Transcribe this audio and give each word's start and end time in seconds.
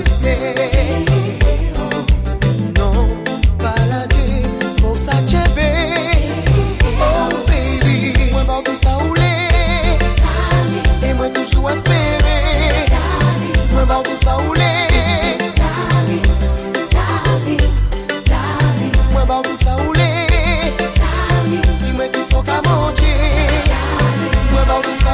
laisse 0.00 0.24
Non, 2.78 3.08
balade, 3.58 4.14
fon 4.80 4.96
sa 4.96 5.12
chebe 5.26 5.68
Oh 7.00 7.28
baby, 7.46 8.14
mwen 8.32 8.46
bandou 8.46 8.76
sa 8.76 8.96
oule 8.98 9.32
E 11.02 11.14
mwen 11.14 11.32
toujou 11.32 11.68
espere 11.68 12.36
Mwen 13.72 13.86
bandou 13.86 14.16
sa 14.16 14.36
oule 14.36 14.72
Mwen 19.12 19.26
bandou 19.26 19.56
sa 19.56 19.76
oule 19.76 20.10
Di 21.82 21.92
mwen 21.92 22.10
ki 22.12 22.22
son 22.30 22.44
ka 22.44 22.60
manje 22.68 23.14
Mwen 24.50 24.64
bandou 24.66 24.94
sa 24.94 25.08
oule 25.08 25.09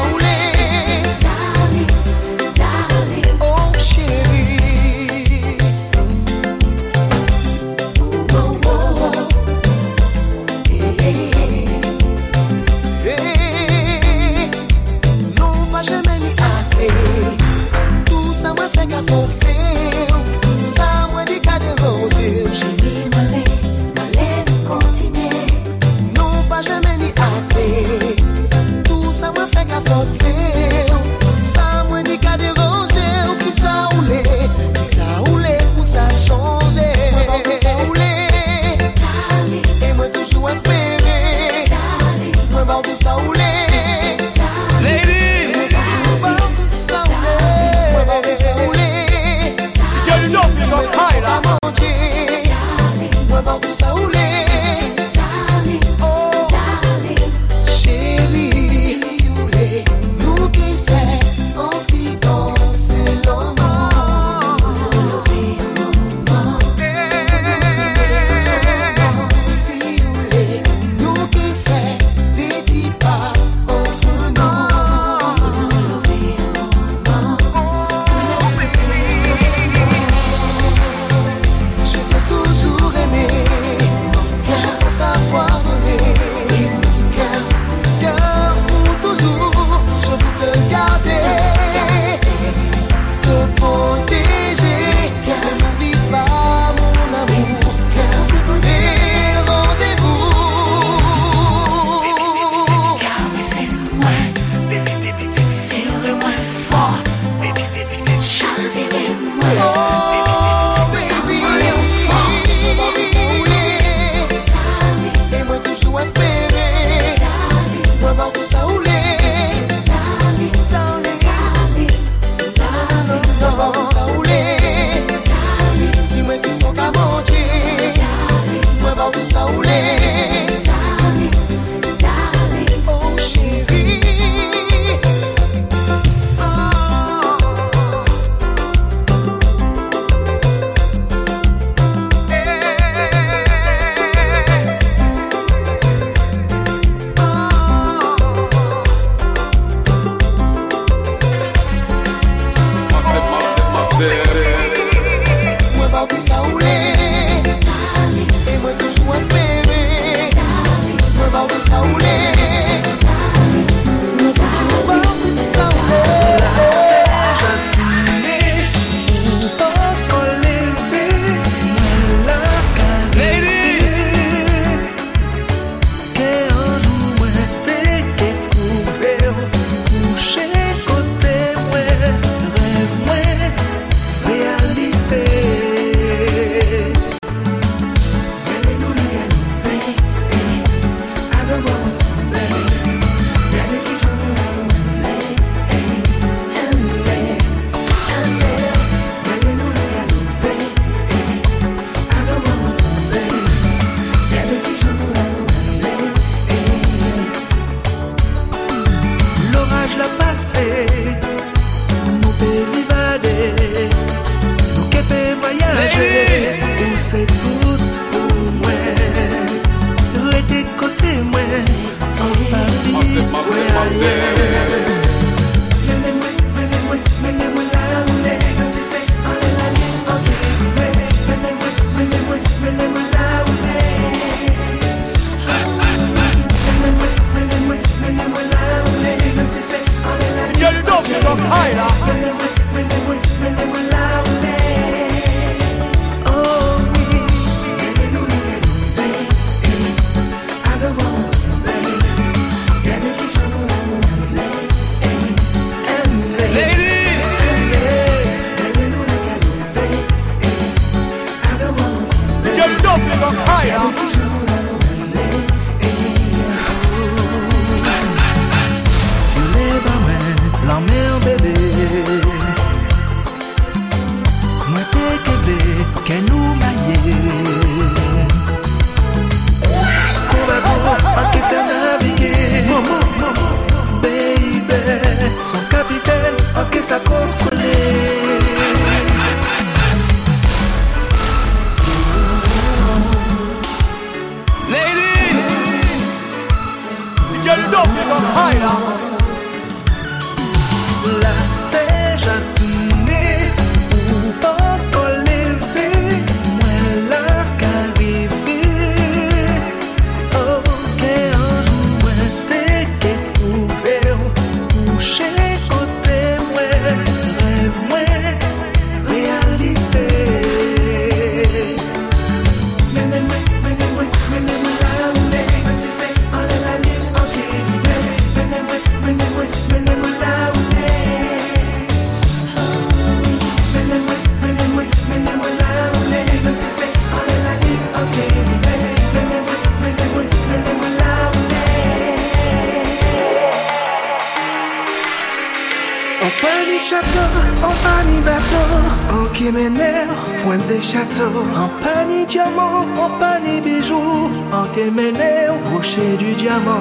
bateau, 348.26 348.68
en 349.16 349.26
kéménère, 349.32 350.08
point 350.42 350.58
des 350.68 350.82
châteaux, 350.82 351.44
en 351.62 351.68
panier 351.82 352.26
diamant, 352.26 352.86
en 353.04 353.10
panier 353.18 353.60
bijoux, 353.60 354.30
en 354.52 354.64
kéménère, 354.74 355.54
rocher 355.72 356.16
du 356.18 356.32
diamant. 356.34 356.80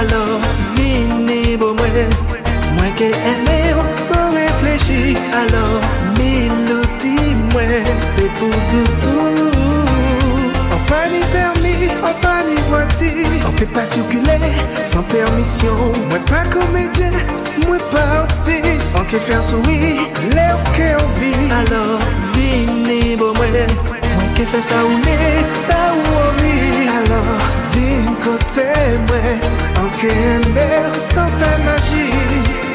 Alors, 0.00 0.40
vini 0.76 1.56
bon 1.58 1.74
moi, 1.74 1.86
moi 2.74 2.84
qui 2.96 3.04
aimé 3.04 3.60
sans 3.92 4.30
réfléchir. 4.32 5.18
Alors, 5.42 5.80
mwen 7.52 8.00
se 8.00 8.26
pou 8.38 8.50
toutou. 8.70 9.50
An 10.70 10.80
pa 10.88 11.00
ni 11.10 11.20
permi, 11.32 11.90
an 12.06 12.14
pa 12.22 12.40
ni 12.46 12.56
vwati. 12.68 13.10
An 13.46 13.54
pe 13.58 13.66
pa 13.74 13.84
sirkule, 13.86 14.38
san 14.84 15.04
permisyon. 15.12 15.96
Mwen 16.10 16.24
pa 16.30 16.44
komedyen, 16.52 17.16
mwen 17.66 17.82
pa 17.92 18.04
otis 18.22 18.94
An 18.98 19.06
ke 19.10 19.20
fer 19.22 19.42
soui, 19.44 19.96
le 20.34 20.46
ou 20.54 20.72
ke 20.76 20.88
anvi 20.98 21.32
Alors 21.60 22.02
vini 22.34 23.16
bo 23.16 23.32
mwen. 23.38 23.70
Mwen 24.16 24.32
ke 24.38 24.46
fe 24.50 24.62
sa 24.66 24.82
ou 24.86 24.98
le, 25.04 25.44
sa 25.50 25.78
ou 25.98 26.24
anvi 26.24 26.88
Alors 26.96 27.46
vini 27.74 28.16
kote 28.24 28.66
mwen. 29.06 29.46
An 29.82 29.94
ke 30.00 30.10
ender 30.34 30.90
san 31.10 31.30
fe 31.38 31.54
magi 31.68 32.69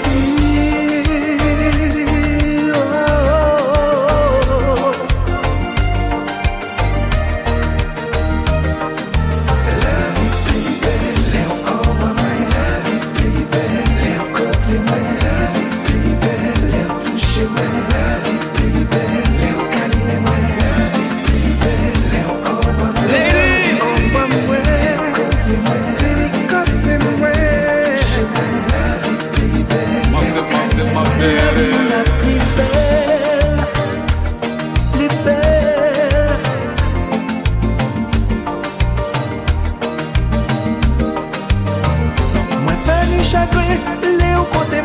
Malgre 43.53 44.09
le 44.19 44.39
ou 44.39 44.45
kote 44.45 44.84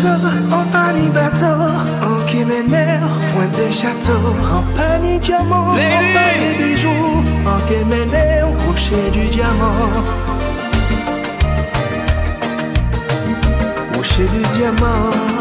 château, 0.00 0.28
on 0.52 0.64
pas 0.70 0.92
ni 0.92 1.08
bateau 1.08 1.60
On 2.02 2.26
qui 2.26 2.44
m'énerve, 2.44 3.08
point 3.32 3.48
des 3.48 3.72
châteaux 3.72 4.34
On 4.54 4.76
pas 4.76 4.98
ni 4.98 5.18
diamant, 5.18 5.72
on 5.72 6.14
pas 6.14 6.32
ni 6.40 6.72
bijoux 6.72 7.24
qui 7.68 7.84
m'énerve, 7.84 8.54
rocher 8.66 9.10
du 9.12 9.28
diamant. 9.28 10.04
Rocher 13.94 14.26
du 14.34 14.42
diamant 14.56 15.39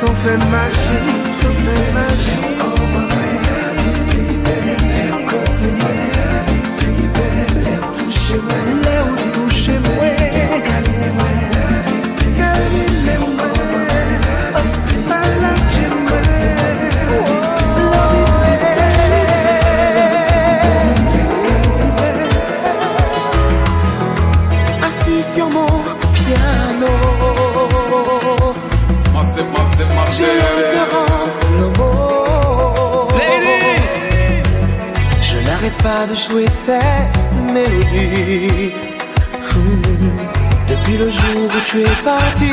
sans 0.00 0.14
faire 0.14 0.38
magie, 0.50 1.32
sans 1.32 1.52
faire 1.62 1.92
magie. 1.94 2.09
Pas 35.82 36.06
de 36.06 36.14
jouer 36.14 36.48
cette 36.48 37.32
mélodie. 37.52 38.72
Hmm. 39.52 39.82
Depuis 40.68 40.96
le 40.96 41.10
jour 41.10 41.44
où 41.44 41.60
tu 41.66 41.82
es 41.82 41.96
parti. 42.04 42.50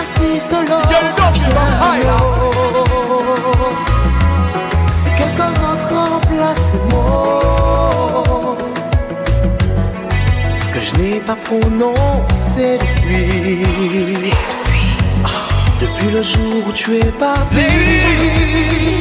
Assis 0.00 0.40
solo. 0.40 0.78
Si 4.90 5.08
quelqu'un 5.18 5.52
d'autre 5.60 5.88
remplace 5.94 6.74
mots 6.90 8.56
que 10.72 10.80
je 10.80 10.96
n'ai 10.96 11.20
pas 11.20 11.36
prononcé 11.44 12.78
depuis. 12.78 14.32
Depuis 15.80 16.10
le 16.10 16.22
jour 16.22 16.66
où 16.66 16.72
tu 16.72 16.96
es 16.96 17.12
parti. 17.12 18.97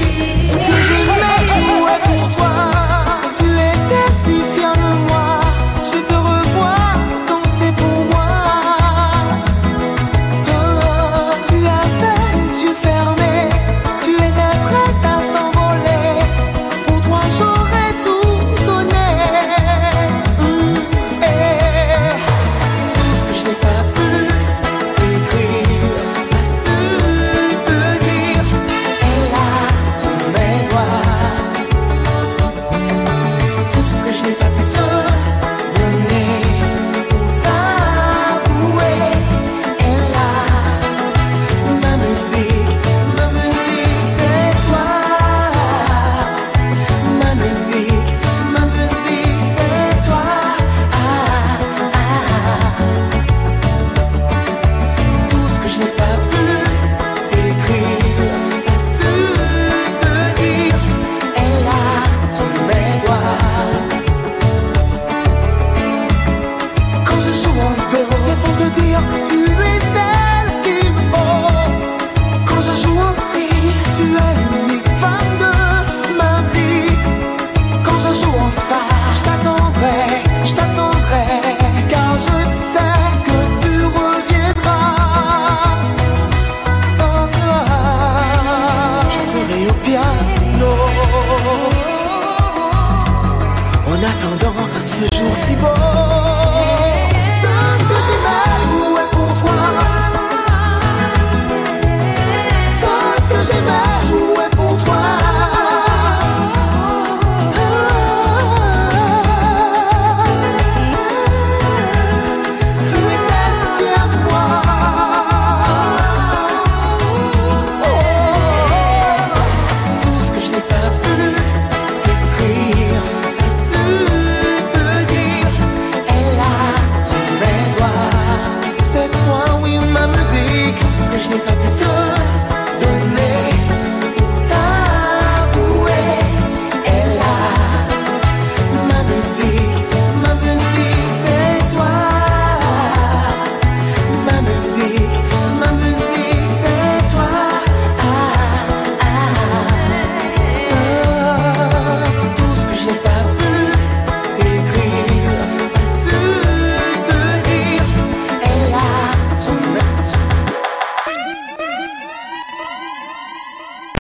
yok 68.98 69.37